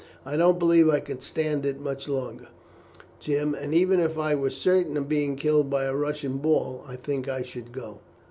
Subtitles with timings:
[0.25, 2.47] I don't believe I could stand it much longer,
[3.19, 6.95] Jim; and even if I were certain of being killed by a Russian ball I
[6.95, 7.99] think I should go."